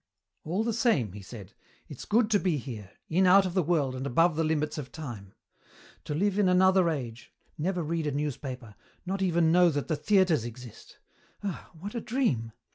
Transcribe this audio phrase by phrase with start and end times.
[0.43, 1.53] "All the same," he said,
[1.87, 4.91] "it's good to be here, in out of the world and above the limits of
[4.91, 5.35] time.
[6.05, 8.73] To live in another age, never read a newspaper,
[9.05, 10.97] not even know that the theatres exist
[11.43, 12.51] ah, what a dream!